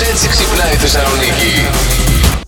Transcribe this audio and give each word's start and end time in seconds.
έτσι 0.00 0.28
ξυπνάει 0.28 0.72
η 0.72 0.76
Θεσσαλονίκη. 0.76 1.50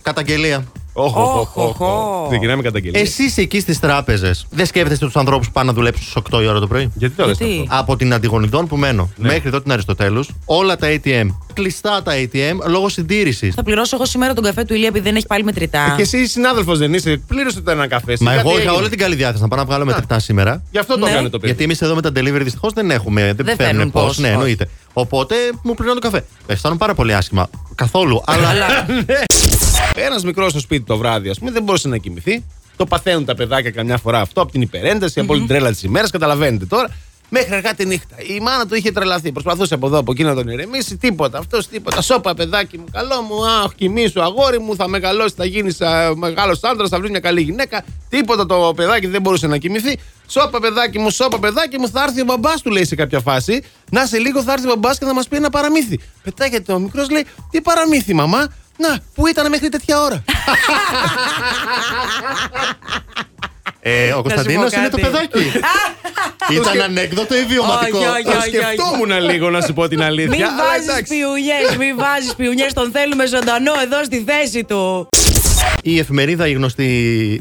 Καταγγελία. 0.01 0.63
Όχ, 0.93 1.17
Οχ, 1.17 1.35
όχ, 1.35 1.57
όχ, 1.57 1.81
οχ. 1.81 1.81
όχ. 1.81 2.29
Ξεκινάμε 2.29 2.61
καταγγελία. 2.61 2.99
Εσείς 2.99 3.37
εκεί 3.37 3.59
στις 3.59 3.79
τράπεζες 3.79 4.45
δεν 4.49 4.65
σκέφτεστε 4.65 5.05
τους 5.05 5.15
ανθρώπους 5.15 5.47
που 5.47 5.53
πάνε 5.53 5.67
να 5.67 5.73
δουλέψουν 5.73 6.01
στις 6.03 6.13
8 6.31 6.41
η 6.41 6.47
ώρα 6.47 6.59
το 6.59 6.67
πρωί; 6.67 6.91
Γιατί 6.95 7.15
το 7.15 7.25
λες 7.25 7.37
Γιατί; 7.37 7.59
αυτό; 7.61 7.75
Από 7.79 7.95
την 7.95 8.13
Αντιγονιδών 8.13 8.67
που 8.67 8.75
μένω 8.77 9.09
μέχρι 9.17 9.47
εδώ 9.47 9.61
την 9.61 9.71
Αριστοτέλους, 9.71 10.29
όλα 10.45 10.75
τα 10.75 10.87
ATM. 10.87 11.27
Κλειστά 11.53 12.01
τα 12.03 12.11
ATM 12.15 12.69
λόγω 12.69 12.89
συντήρησης. 12.89 13.53
Θα 13.55 13.63
πληρώσω 13.63 13.95
εγώ 13.95 14.05
σήμερα 14.05 14.33
τον 14.33 14.43
καφέ 14.43 14.63
του 14.63 14.73
Ηλία 14.73 14.87
επειδή 14.87 15.03
δεν 15.05 15.15
έχει 15.15 15.27
πάλι 15.27 15.43
μετρητά. 15.43 15.93
Και 15.95 16.01
εσύ 16.01 16.27
συνάδελφος 16.27 16.77
δεν 16.77 16.93
είσαι, 16.93 17.21
πλήρωσε 17.27 17.61
το 17.61 17.71
ένα 17.71 17.87
καφέ. 17.87 18.17
Μα 18.19 18.29
Κάτι 18.31 18.39
εγώ 18.41 18.49
είχα 18.49 18.59
έγινε. 18.61 18.77
όλη 18.77 18.89
την 18.89 18.97
καλή 18.97 19.15
διάθεση 19.15 19.41
να 19.41 19.47
πάω 19.47 19.59
να 19.59 19.65
βγάλω 19.65 19.85
μετρητά 19.85 20.19
σήμερα. 20.19 20.63
Γι' 20.71 20.77
αυτό 20.77 20.99
το 20.99 21.05
Ναι. 21.05 21.11
έκανε 21.11 21.23
το 21.29 21.37
παιδί. 21.37 21.45
Γιατί 21.47 21.63
εμείς 21.63 21.81
εδώ 21.81 21.95
με 21.95 22.01
τα 22.01 22.09
delivery 22.09 22.41
δυστυχώς 22.43 22.73
δεν 22.73 22.91
έχουμε. 22.91 23.21
Δεν, 23.21 23.35
Δεν 23.35 23.45
φέρνουν 23.45 23.65
φέρνουν 23.65 23.91
πώς. 23.91 24.03
πώς, 24.03 24.17
Ναι, 24.17 24.27
όχι. 24.27 24.33
εννοείται. 24.35 24.69
Οπότε 24.93 25.35
μου 25.63 25.73
πληρώνω 25.73 25.99
το 25.99 26.09
καφέ. 26.09 26.25
Αισθάνομαι 26.47 26.79
πάρα 26.79 26.93
πολύ 26.93 27.13
άσχημα. 27.13 27.49
Καθόλου. 27.75 28.21
Αλλά. 28.25 28.85
Ένας 29.95 30.23
μικρός 30.23 30.51
στο 30.51 30.59
σπίτι 30.59 30.85
το 30.85 30.97
βράδυ, 30.97 31.29
ας 31.29 31.39
πούμε, 31.39 31.51
δεν 31.51 31.63
μπορούσε 31.63 31.87
να 31.87 31.97
κοιμηθεί. 31.97 32.43
Το 32.75 32.85
παθαίνουν 32.85 33.25
τα 33.25 33.35
παιδάκια 33.35 33.71
καμιά 33.71 33.97
φορά 33.97 34.19
αυτό 34.19 34.41
από 34.41 34.51
την 34.51 34.61
υπερένταση, 34.61 35.19
από 35.19 35.31
όλη 35.31 35.39
την 35.39 35.49
τρέλα 35.49 35.69
της 35.69 35.83
ημέρας. 35.83 36.09
Καταλαβαίνετε 36.09 36.65
τώρα. 36.65 36.89
Μέχρι 37.33 37.55
αργά 37.55 37.73
τη 37.73 37.85
νύχτα. 37.85 38.15
Η 38.35 38.39
μάνα 38.39 38.65
του 38.65 38.75
είχε 38.75 38.91
τρελαθεί. 38.91 39.31
Προσπαθούσε 39.31 39.73
από 39.73 39.87
εδώ, 39.87 39.97
από 39.97 40.11
εκεί 40.11 40.23
να 40.23 40.35
τον 40.35 40.47
ηρεμήσει. 40.47 40.97
Τίποτα. 40.97 41.37
Αυτός 41.37 41.67
τίποτα. 41.67 42.01
Σώπα, 42.01 42.33
παιδάκι 42.33 42.77
μου, 42.77 42.85
καλό 42.91 43.21
μου. 43.21 43.45
Αχ, 43.45 43.73
κοιμήσου, 43.75 44.21
αγόρι 44.21 44.59
μου. 44.59 44.75
Θα 44.75 44.87
μεγαλώσεις, 44.87 45.33
θα 45.33 45.45
γίνεις 45.45 45.77
μεγάλος 46.15 46.59
άντρας, 46.63 46.89
θα 46.89 46.97
βρεις 46.97 47.09
μια 47.09 47.19
καλή 47.19 47.41
γυναίκα. 47.41 47.83
Τίποτα 48.09 48.45
το 48.45 48.73
παιδάκι 48.75 49.07
δεν 49.07 49.21
μπορούσε 49.21 49.47
να 49.47 49.57
κοιμηθεί. 49.57 49.99
Σώπα, 50.27 50.59
παιδάκι 50.59 50.99
μου, 50.99 51.09
σώπα, 51.09 51.39
παιδάκι 51.39 51.77
μου. 51.79 51.89
Θα 51.89 52.03
έρθει 52.03 52.21
ο 52.21 52.23
μπαμπάς 52.25 52.61
του, 52.61 52.69
λέει 52.71 52.85
σε 52.85 52.95
κάποια 52.95 53.19
φάση. 53.19 53.63
Να 53.91 54.05
σε 54.05 54.17
λίγο 54.17 54.43
θα 54.43 54.51
έρθει 54.53 54.65
ο 54.65 54.69
μπαμπάς 54.75 54.97
και 54.97 55.05
θα 55.05 55.13
μας 55.13 55.27
πει 55.27 55.35
ένα 55.35 55.49
παραμύθι. 55.49 55.99
Πετάγεται 56.23 56.73
ο 56.73 56.79
μικρός, 56.79 57.09
λέει, 57.09 57.25
Τι 57.51 57.61
παραμύθι, 57.61 58.13
μαμά; 58.13 58.47
Να, 58.77 58.99
πού 59.15 59.27
ήταν 59.27 59.49
μέχρι 59.49 59.69
τέτοια 59.69 60.01
ώρα. 60.01 60.23
Ε, 63.83 64.11
ο 64.11 64.21
Κωνσταντίνο 64.21 64.61
πω 64.61 64.77
είναι 64.77 64.89
το 64.89 64.97
κάτι. 64.97 65.09
παιδάκι. 65.09 65.51
Ήταν 66.49 66.81
ανέκδοτο 66.81 67.35
ή 67.35 67.43
βιωματικό; 67.45 67.97
Όχι, 67.97 68.07
όχι, 68.07 68.23
Το 68.23 68.29
όχι. 68.31 68.47
σκεφτόμουν 68.47 69.21
λίγο 69.21 69.49
να 69.49 69.61
σου 69.61 69.73
πω 69.73 69.87
την 69.87 70.01
αλήθεια. 70.01 70.29
Μην 70.37 70.45
αλλά 70.45 70.63
βάζεις 70.63 70.87
εντάξει. 70.87 71.17
πιουνιές, 71.17 71.75
μην 71.77 71.95
βάζεις 71.97 72.35
πιουνιές. 72.35 72.73
Τον 72.73 72.91
θέλουμε 72.91 73.25
ζωντανό 73.25 73.73
εδώ 73.83 74.03
στη 74.03 74.23
θέση 74.27 74.63
του. 74.63 75.09
Η 75.83 75.99
εφημερίδα 75.99 76.47
η 76.47 76.51
γνωστή 76.53 76.85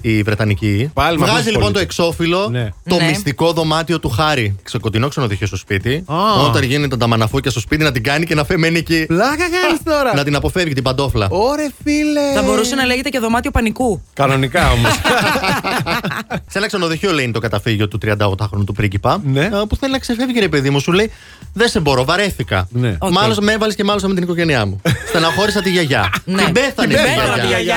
η 0.02 0.22
Βρετανική 0.22 0.90
Πάλι 0.94 1.18
με 1.18 1.24
βγάζει 1.24 1.38
αυτούς 1.38 1.52
λοιπόν 1.52 1.66
το 1.66 1.72
τους 1.72 1.82
εξώφυλλο 1.82 2.48
Ναι. 2.50 2.68
το 2.88 2.96
Ναι. 2.96 3.04
μυστικό 3.04 3.52
δωμάτιο 3.52 3.98
του 4.00 4.08
Χάρη. 4.08 4.56
Ξεκοντινό 4.62 5.08
ξενοδοχείο 5.08 5.46
στο 5.46 5.56
σπίτι. 5.56 6.04
Α. 6.06 6.16
Όταν 6.46 6.62
γίνεται 6.62 6.96
τα 6.96 7.06
μαναφούκια 7.06 7.50
στο 7.50 7.60
σπίτι 7.60 7.82
να 7.82 7.92
την 7.92 8.02
κάνει 8.02 8.26
και 8.26 8.34
να 8.34 8.44
φέρει 8.44 8.58
μένει 8.58 8.78
εκεί. 8.78 9.04
Πλάκα 9.06 9.36
κάνεις 9.36 9.82
τώρα. 9.84 10.14
Να 10.14 10.24
την 10.24 10.34
αποφεύγει 10.34 10.74
την 10.74 10.82
παντόφλα. 10.82 11.26
Ωρε 11.30 11.66
φίλε. 11.84 12.32
Θα 12.34 12.42
μπορούσε 12.42 12.74
να 12.74 12.84
λέγεται 12.84 13.08
και 13.08 13.18
δωμάτιο 13.18 13.50
πανικού. 13.50 14.02
Κανονικά 14.14 14.70
όμως. 14.70 14.90
Σε 16.52 16.58
ένα 16.58 16.66
ξενοδοχείο 16.66 17.12
λέει 17.12 17.24
είναι 17.24 17.32
το 17.32 17.38
καταφύγιο 17.40 17.88
του 17.88 17.98
38χρονου 18.04 18.64
του 18.66 18.72
πρίγκιπα. 18.72 19.20
Ναι. 19.24 19.44
ε, 19.44 19.48
Που 19.68 19.76
θέλει 19.76 19.92
να 19.92 19.98
ξεφεύγει, 19.98 20.38
ρε 20.40 20.48
παιδί 20.48 20.70
μου, 20.70 20.80
σου 20.80 20.92
λέει 20.92 21.10
Δεν 21.52 21.68
σε 21.68 21.80
μπορώ, 21.80 22.04
βαρέθηκα. 22.04 22.68
Ναι. 22.70 22.96
Οκ. 22.98 23.10
Μάλλον 23.12 23.36
με 23.40 23.52
έβαλες 23.52 23.74
και 23.74 23.84
μάλωσα 23.84 24.08
με 24.08 24.14
την 24.14 24.22
οικογένειά 24.22 24.66
μου. 24.66 24.80
Στεναχώρησα 25.08 25.62
τη 25.62 25.70
γιαγιά. 25.70 26.12
Ναι. 26.24 26.44
Την 26.44 26.52
πέθανε 26.52 26.94
Την 26.94 27.04
η 27.04 27.14
πέθανε 27.16 27.46
γιαγιά. 27.46 27.76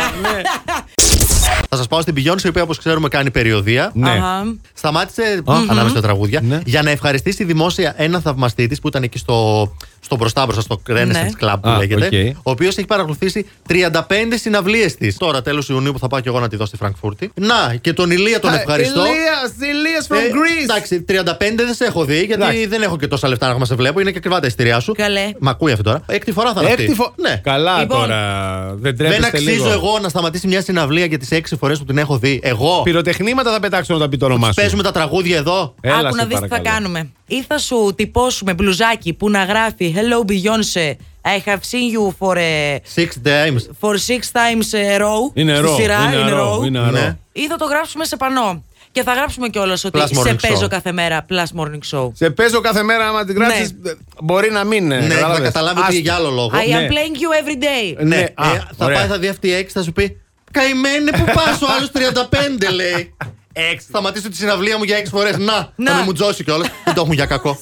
Τη 0.96 1.04
γιαγιά. 1.16 1.62
Θα 1.70 1.78
σας 1.78 1.88
πάω 1.88 2.02
στην 2.02 2.14
Beyoncé, 2.18 2.44
η 2.44 2.48
οποία 2.48 2.64
όπως 2.64 2.78
ξέρουμε 2.78 3.08
κάνει 3.08 3.32
περιοδεία. 3.32 3.92
Ναι. 3.94 4.10
Αχα. 4.10 4.56
Σταμάτησε 4.74 5.42
ανάμεσα 5.46 5.90
στα 5.90 6.02
τραγούδια 6.02 6.42
Ναι. 6.42 6.60
για 6.66 6.82
να 6.82 6.90
ευχαριστήσει 6.90 7.44
δημόσια 7.44 7.94
ένα 7.98 8.20
θαυμαστή 8.20 8.68
της 8.68 8.80
που 8.80 8.88
ήταν 8.88 9.04
εκεί 9.04 9.18
στο, 9.18 9.72
στο 10.06 10.16
μπροστά 10.16 10.44
μπροστά, 10.46 10.62
στο 10.62 10.82
Renaissance 10.90 11.06
Ναι. 11.06 11.30
Club 11.42 11.56
που 11.62 11.70
Α, 11.70 11.78
λέγεται. 11.78 12.06
οκ. 12.06 12.36
Ο 12.38 12.52
οποίος 12.52 12.78
έχει 12.78 12.88
παρακολουθήσει 12.88 13.46
35 13.70 14.38
συναυλίες 14.40 14.96
της. 14.96 15.18
Τώρα, 15.18 15.42
τέλος 15.42 15.70
Ιουνίου 15.70 15.92
που 15.92 16.00
θα 16.00 16.08
πάω 16.08 16.20
και 16.20 16.30
εγώ 16.30 16.40
να 16.40 16.48
τη 16.48 16.56
δω 16.56 16.66
στη 16.66 16.78
Φρανκφούρτη. 16.78 17.32
Να, 17.36 17.76
και 17.82 17.94
τον 17.94 18.12
Ηλία 18.12 18.40
τον 18.40 18.54
ευχαριστώ. 18.54 19.00
Ηλίας, 19.06 19.72
Ηλίας 19.76 20.08
from 20.10 20.16
Ε, 20.16 20.30
Greece. 20.32 20.64
Εντάξει, 20.64 21.02
35 21.02 21.64
δεν 21.66 21.74
σε 21.74 21.86
έχω 21.86 22.06
δει 22.06 22.16
γιατί 22.18 22.34
Εντάξει. 22.34 22.66
δεν 22.66 22.82
έχω 22.82 22.98
και 22.98 23.08
τόσα 23.08 23.28
λεφτά 23.28 23.58
να 23.58 23.66
σε 23.66 23.76
βλέπω. 23.76 24.00
Είναι 24.00 24.12
και 24.12 24.18
ακριβά 24.18 24.40
τα 24.40 24.48
εισιτήριά 24.48 24.80
σου. 24.80 24.94
Καλέ. 24.94 25.32
Μ' 25.40 25.48
ακούει 25.48 25.72
αυτή 25.72 25.84
τώρα. 25.84 26.02
Έκτη 26.06 26.32
φορά 26.32 26.54
θα 26.54 26.62
είναι 26.62 26.70
αυτή. 26.70 26.84
Έκτη 26.84 26.96
φο- 26.96 27.14
Ναι. 27.16 27.40
Καλά 27.44 27.80
Λοιπόν. 27.80 28.00
τώρα. 28.00 28.62
Δεν 28.68 28.78
Δεν 28.82 28.98
ντρέπεστε 28.98 29.26
αξίζω 29.28 29.50
λίγο. 29.50 29.70
εγώ 29.72 30.00
να 30.02 30.10
σταματήσει 30.10 30.48
μια 30.48 30.62
συναυλία 30.62 31.06
για 31.06 31.18
τις 31.20 31.32
6 31.32 31.56
φορές 31.56 31.80
που 31.80 31.86
την 31.86 31.98
έχω 31.98 32.18
δει. 32.18 32.40
Εγώ. 32.44 32.82
Πυροτεχνήματα 32.84 33.52
θα 33.52 33.60
πετάξω 33.60 33.94
να 33.94 34.00
τα 34.00 34.10
πει 34.10 34.18
το 34.18 34.26
όνομά 34.26 34.48
σου. 34.48 34.54
Παίζουμε 34.54 34.84
τα 34.84 34.92
τραγούδια 34.92 35.38
εδώ. 35.38 35.76
Έλα, 35.82 35.98
Άκου 35.98 36.16
σε 36.16 36.22
να 36.22 36.26
δεις 36.28 36.36
τι 36.36 36.42
θα 36.42 36.48
παρακαλώ. 36.48 36.76
κάνουμε. 36.76 37.10
Ή 37.28 37.44
θα 37.48 37.58
σου 37.58 37.94
τυπώσουμε 37.96 38.54
μπλουζάκι 38.54 39.14
που 39.14 39.30
να 39.30 39.44
γράφει 39.44 39.96
Hello 39.98 40.30
Beyoncé. 40.32 40.92
I 41.26 41.50
have 41.50 41.60
seen 41.72 41.88
you 41.96 42.14
for, 42.20 42.38
a, 42.38 42.78
Six 42.96 43.08
times. 43.24 43.62
for 43.82 43.94
six 43.98 44.20
times 44.32 44.74
a 44.74 44.98
row. 45.02 45.32
Είναι 45.34 45.54
στη 45.56 45.62
ρο. 45.66 45.76
σειρά, 45.76 46.00
Είναι 46.14 46.24
in 46.26 46.30
ρο. 46.30 46.60
row. 46.62 46.66
Είναι 46.66 46.80
Ναι. 46.80 47.00
ρο. 47.00 47.18
Ή 47.32 47.48
θα 47.48 47.56
το 47.56 47.66
γράψουμε 47.66 48.06
σε 48.06 48.18
πανό. 48.18 48.64
Και 48.92 49.04
θα 49.04 49.14
γράψουμε 49.14 49.50
κιόλας 49.50 49.84
ότι 49.84 50.00
Plus 50.02 50.08
σε 50.12 50.22
morning 50.22 50.36
παίζω 50.42 50.66
show. 50.66 50.70
κάθε 50.70 50.92
μέρα. 50.92 51.26
Plus 51.30 51.62
morning 51.62 51.80
show. 51.98 52.12
Σε 52.14 52.30
παίζω 52.30 52.62
κάθε 52.62 52.84
μέρα, 52.84 53.08
άμα 53.08 53.26
την 53.26 53.36
γράψεις, 53.36 53.76
μπορεί 54.24 54.52
να 54.52 54.64
μην. 54.64 54.92
ε, 54.92 55.00
Ναι, 55.00 55.08
θα 55.08 55.14
κατάλαβες. 55.14 55.44
καταλάβει 55.46 55.80
Άστο. 55.80 55.92
ότι 55.92 56.02
για 56.02 56.14
άλλο 56.16 56.30
λόγο. 56.30 56.50
I 56.54 56.76
am 56.76 56.82
Ναι. 56.82 56.88
playing 56.90 57.16
you 57.16 57.48
every 57.48 57.64
day. 57.64 57.96
Ναι, 57.98 58.04
Ναι, 58.16 58.22
ε, 58.22 58.34
α, 58.36 58.46
θα 58.78 58.86
ωραία. 58.86 58.98
πάει, 58.98 59.08
θα 59.08 59.20
δει 59.20 59.28
αυτή 59.28 59.48
η 59.48 59.54
έξι, 59.54 59.74
θα 59.74 59.84
σου 59.84 59.92
πει 59.92 60.18
Καημένε 60.52 61.12
που 61.12 61.24
πας, 61.34 61.62
ο 61.62 61.66
άλλος 61.78 61.92
35 61.92 62.70
λέει. 62.74 63.14
Έξι. 63.54 63.88
Σταματήσω 63.88 64.30
τη 64.30 64.36
συναυλία 64.36 64.78
μου 64.78 64.84
για 64.84 64.98
έξι 64.98 65.12
φορές. 65.12 65.38
Να, 65.38 65.72
Να. 65.76 65.92
θα 65.92 65.98
με 65.98 66.04
μου 66.04 66.12
τζώσει 66.14 66.44
κιόλας. 66.44 66.68
Δεν 66.86 66.94
το 66.94 67.02
έχουν 67.02 67.14
για 67.14 67.26
κακό. 67.26 67.60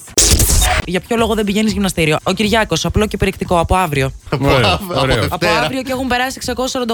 Για 0.85 0.99
ποιο 0.99 1.15
λόγο 1.15 1.33
δεν 1.33 1.45
πηγαίνεις 1.45 1.71
γυμναστήριο; 1.71 2.17
Ο 2.23 2.33
Κυριάκος, 2.33 2.85
απλό 2.85 3.07
και 3.07 3.17
περιεκτικό 3.17 3.59
από 3.59 3.75
αύριο. 3.75 4.11
Ωραίο, 4.39 4.73
Από 4.73 4.99
ωραίο. 4.99 5.15
Δευτέρα. 5.15 5.51
Από 5.51 5.63
αύριο 5.65 5.81
και 5.81 5.91
έχουν 5.91 6.07
περάσει 6.07 6.39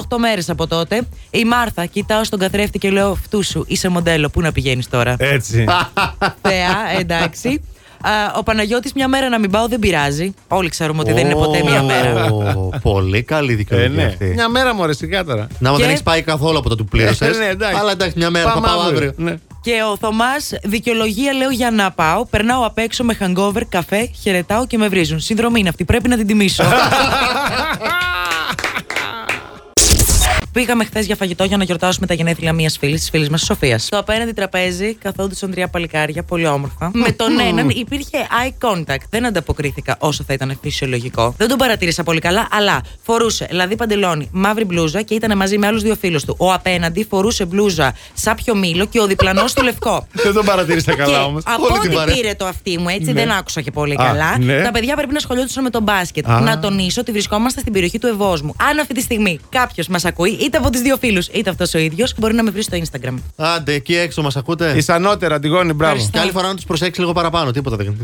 648 0.10 0.18
μέρες 0.18 0.50
από 0.50 0.68
τότε. 0.68 1.08
Η 1.32 1.44
Μάρθα, 1.46 1.86
κοιτάω 1.86 2.24
στον 2.24 2.40
καθρέφτη 2.40 2.80
και 2.80 2.90
λέω 2.90 3.16
Φτού 3.16 3.44
σου, 3.44 3.66
είσαι 3.68 3.90
μοντέλο. 3.90 4.30
Πού 4.30 4.42
να 4.42 4.52
πηγαίνεις 4.52 4.90
τώρα; 4.90 5.16
Έτσι. 5.20 5.66
Θεά, 6.42 7.00
εντάξει. 7.00 7.62
Α, 8.02 8.10
ο 8.38 8.44
Παναγιώτης 8.44 8.94
μια 8.94 9.08
μέρα 9.08 9.30
να 9.30 9.40
μην 9.40 9.52
πάω 9.52 9.68
δεν 9.68 9.80
πειράζει. 9.80 10.34
Όλοι 10.48 10.70
ξέρουμε 10.70 11.00
ότι 11.02 11.14
δεν 11.14 11.26
είναι 11.26 11.34
ποτέ 11.36 11.64
μια 11.64 11.84
μέρα. 11.84 12.26
Ω, 12.26 12.70
Πολύ 12.82 13.24
καλή 13.24 13.52
Ε, 13.54 13.56
δικαιολογία 13.56 13.96
ναι. 14.04 14.04
αυτή. 14.04 14.26
Μια 14.26 14.50
μέρα 14.50 14.74
μου 14.74 14.94
σιγά 14.94 15.24
τώρα. 15.24 15.48
Να 15.60 15.70
μου 15.70 15.76
Και- 15.76 15.82
δεν 15.82 15.92
έχεις 15.92 16.04
πάει 16.04 16.22
καθόλου 16.22 16.58
από 16.58 16.70
το 16.70 16.76
του 16.76 16.86
πλήρωσες. 16.86 17.36
Ε, 17.36 17.40
ναι, 17.40 17.46
εντάξει. 17.46 17.78
Αλλά 17.80 17.92
εντάξει, 17.92 18.14
μια 18.18 18.30
μέρα 18.30 18.46
θα 18.48 18.54
Πάμε 18.54 18.68
πάω 18.68 18.80
αύριο. 18.82 19.14
Ναι. 19.16 19.36
Και 19.62 19.74
ο 19.92 19.98
Θωμάς, 19.98 20.52
δικαιολογία 20.64 21.34
λέω 21.34 21.50
για 21.50 21.72
να 21.72 21.92
πάω. 21.92 22.26
Περνάω 22.26 22.66
απ' 22.66 22.78
έξω 22.78 23.04
με 23.04 23.18
hangover, 23.22 23.62
καφέ, 23.70 24.10
χαιρετάω 24.22 24.68
και 24.68 24.78
με 24.78 24.88
βρίζουν. 24.88 25.20
Συνδρομή 25.20 25.60
είναι 25.60 25.70
αυτή, 25.70 25.86
πρέπει 25.86 26.10
να 26.10 26.18
την 26.18 26.28
τιμήσω. 26.28 26.64
Πήγαμε 30.58 30.84
χθες 30.86 31.06
για 31.06 31.16
φαγητό 31.16 31.44
για 31.44 31.58
να 31.58 31.64
γιορτάσουμε 31.64 32.08
τα 32.08 32.14
γενέθλια 32.14 32.54
μιας 32.54 32.78
φίλης, 32.78 33.00
της 33.00 33.10
φίλης 33.10 33.30
μας 33.30 33.42
Σοφίας. 33.42 33.84
Στο 33.84 34.00
απέναντι 34.00 34.32
τραπέζι 34.32 34.94
καθόντουσαν 34.94 35.52
τρία 35.52 35.68
παλικάρια, 35.68 36.24
πολύ 36.24 36.48
όμορφα. 36.48 36.92
Με 36.94 37.12
τον 37.12 37.40
έναν 37.40 37.70
υπήρχε 37.70 38.18
eye 38.18 38.68
contact. 38.70 38.98
Δεν 39.10 39.26
ανταποκρίθηκα 39.26 39.96
όσο 40.00 40.24
θα 40.28 40.34
ήταν 40.34 40.60
φυσιολογικό. 40.62 41.34
Δεν 41.38 41.48
τον 41.48 41.58
παρατήρησα 41.58 42.04
πολύ 42.04 42.20
καλά, 42.20 42.48
αλλά 42.52 42.82
φορούσε 43.04 43.46
δηλαδή 43.50 43.76
παντελόνι, 43.76 44.30
μαύρη 44.32 44.66
μπλούζα 44.66 45.02
και 45.02 45.14
ήταν 45.14 45.38
μαζί 45.38 45.58
με 45.58 45.68
άλλους 45.68 45.82
δύο 45.82 45.96
φίλους 45.96 46.26
του. 46.26 46.36
Ο 46.40 46.54
απέναντι 46.54 47.06
φορούσε 47.10 47.46
μπλούζα 47.46 47.94
σάπιο 48.14 48.56
μήλο 48.56 48.86
και 48.86 49.00
ο 49.00 49.08
διπλανός 49.08 49.54
του 49.54 49.64
λευκό. 49.64 50.08
Δεν 50.24 50.34
τον 50.34 50.46
παρατήρησα 50.46 50.92
Και 50.92 50.98
καλά 50.98 51.26
όμως. 51.26 51.44
από 51.46 51.64
Όλη 51.66 51.80
την 51.80 51.88
ό,τι 51.90 51.96
παρέα. 51.98 52.16
πήρε 52.16 52.34
το 52.34 52.46
αυτί 52.46 52.78
μου, 52.78 52.90
έτσι 52.90 53.12
Ναι. 53.12 53.14
δεν 53.14 53.32
άκουσα 53.32 53.62
και 53.62 53.72
πολύ 53.72 53.94
Α, 53.94 54.04
καλά. 54.06 54.38
ναι. 54.38 54.62
Τα 54.62 54.72
παιδιά 54.72 54.96
πρέπει 54.96 55.12
να 55.12 55.18
ασχολιόντουσαν 55.18 55.64
με 55.64 55.70
τον 55.70 55.84
μπάσκετ. 55.84 56.30
Α. 56.30 56.40
Να 56.40 56.60
τονίσω 56.60 57.02
ότι 57.02 57.12
βρισκόμαστε 57.12 57.60
στην 57.60 57.74
περιοχή 57.74 58.00
του 58.00 58.08
Ευόσμου. 58.08 58.56
Αν 58.70 58.80
αυτή 58.80 58.94
τη 58.94 59.02
στιγμή 59.02 59.40
κάποιος 59.50 59.88
μας 59.88 60.06
ακούει, 60.06 60.38
είτε 60.48 60.58
από 60.58 60.70
τι 60.70 60.82
δύο 60.82 60.98
φίλους, 60.98 61.28
είτε 61.28 61.50
αυτός 61.50 61.74
ο 61.74 61.78
ίδιος, 61.78 62.14
μπορεί 62.18 62.34
να 62.34 62.44
με 62.44 62.52
βρει 62.52 62.62
στο 62.62 62.78
Instagram. 62.78 63.14
Άντε, 63.36 63.74
εκεί 63.74 63.96
έξω 63.96 64.22
μας 64.22 64.36
ακούτε. 64.36 64.74
Ισανότερα, 64.78 65.36
Αντιγόνη, 65.36 65.74
μπράβο. 65.74 65.84
Ευχαριστώ. 65.84 66.12
Και 66.12 66.20
άλλη 66.20 66.32
φορά 66.32 66.48
να 66.48 66.56
τους 66.56 66.66
προσέξεις 66.66 67.00
λίγο 67.00 67.14
παραπάνω. 67.14 67.52
Τίποτα 67.52 67.76
δεν 67.76 67.86
κάνει. 67.86 67.98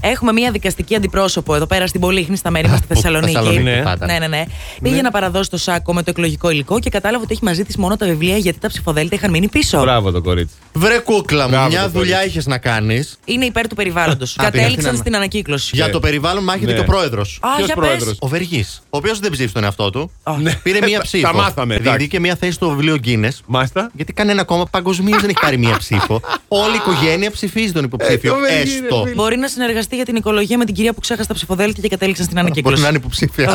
Έχουμε 0.00 0.32
μια 0.32 0.50
δικαστική 0.50 0.94
αντιπρόσωπο 0.94 1.54
εδώ 1.54 1.66
πέρα 1.66 1.86
στην 1.86 2.00
Πολύχνη, 2.00 2.36
στα 2.36 2.50
μέρη 2.50 2.68
μας 2.68 2.78
στη 2.78 2.86
Που- 2.86 2.94
Θεσσαλονίκη. 2.94 3.32
Θεσσαλονίκη, 3.32 3.62
Ναι. 3.62 3.82
πάντα. 3.82 4.06
Ναι, 4.06 4.18
ναι, 4.18 4.26
ναι. 4.26 4.44
Πήγε 4.82 5.02
να 5.02 5.10
παραδώσει 5.10 5.50
το 5.50 5.56
σάκο 5.56 5.94
με 5.94 6.02
το 6.02 6.10
εκλογικό 6.10 6.50
υλικό 6.50 6.78
και 6.80 6.90
κατάλαβε 6.90 7.24
ότι 7.24 7.32
έχει 7.32 7.44
μαζί 7.44 7.64
της 7.64 7.76
μόνο 7.76 7.96
τα 7.96 8.06
βιβλία 8.06 8.36
γιατί 8.36 8.58
τα 8.58 8.68
ψηφοδέλτια 8.68 9.16
είχαν 9.18 9.30
μείνει 9.30 9.48
πίσω. 9.48 9.80
Μπράβο 9.80 10.10
το 10.10 10.22
κορίτσι. 10.22 10.54
Βρε 10.76 10.98
κούκλα 10.98 11.44
μου, 11.44 11.50
Μπράβο, 11.50 11.68
μια 11.68 11.82
το 11.82 11.88
δουλειά 11.88 12.14
κορίτσι. 12.16 12.28
είχες 12.30 12.46
να 12.46 12.58
κάνεις. 12.58 13.18
Είναι 13.24 13.44
υπέρ 13.44 13.68
του 13.68 13.74
περιβάλλοντος. 13.74 14.32
Α, 14.32 14.34
πήγα 14.36 14.50
Κατέληξαν 14.50 14.84
στην 14.90 14.96
στην 14.96 15.16
ανακύκλωση. 15.16 15.70
Για 15.76 15.86
Ναι. 15.86 15.92
το 15.92 16.00
περιβάλλον 16.00 16.44
μάχεται 16.44 16.66
Ναι. 16.66 16.72
και 16.72 16.80
ο 16.80 16.84
πρόεδρος. 16.84 17.38
Α, 17.42 17.48
Ποιος 17.54 17.66
για 17.66 17.74
πρόεδρος; 17.74 18.04
πες. 18.08 18.16
Ο 18.20 18.26
Βεργής. 18.28 18.82
Ο 18.90 18.96
οποίος 18.96 19.18
δεν 19.18 19.30
ψήφισε 19.30 19.54
τον 19.54 19.64
εαυτό 19.64 19.90
του. 19.90 20.10
Α. 20.22 20.34
Ναι. 20.40 20.54
Πήρε 20.62 20.78
μία 20.84 21.00
ψήφο. 21.00 21.22
Τα 21.26 21.34
μάθαμε, 21.34 21.74
εντάξει. 21.74 21.90
Διότι 21.90 22.08
και 22.08 22.20
μία 22.20 22.36
θέση 22.36 22.52
στο 22.52 22.68
βιβλίο 22.70 22.96
Guinness. 23.04 23.38
Μάλιστα. 23.46 23.90
Γιατί 23.94 24.12
κανένα 24.12 24.44
κόμμα 24.44 24.66
παγκοσμίως 24.66 25.20
δεν 25.20 25.28
έχει 25.30 25.38
πάρει 25.40 25.56
μία 25.58 25.76
ψήφο. 25.78 26.20
Όλη 26.48 26.72
η 26.72 26.76
οικογένεια 26.76 27.30
ψηφίζει 27.30 27.72
τον 27.72 27.84
υποψήφιο. 27.84 28.32
Ε, 28.32 28.34
το 28.36 28.40
Βεργή, 28.40 28.78
ρε 28.78 28.84
έστω. 28.84 29.02
φίλε. 29.02 29.14
Μπορεί 29.14 29.36
να 29.36 29.48
συνεργαστεί 29.48 29.96
για 29.96 30.04
την 30.04 30.16
οικολογία 30.16 30.58
με 30.58 30.64
την 30.64 30.74
κυρία 30.74 30.92
που 30.92 31.00
ξέχασε 31.00 31.28
τα 31.28 31.34
ψηφοδέλτια 31.34 31.82
και 31.82 31.88
κατέληξαν 31.88 32.24
στην 32.24 32.36
Μπορεί 32.36 32.46
ανακύκλωση. 32.46 32.82
να 32.82 32.88
είναι 32.88 32.96
υποψήφια. 32.96 33.50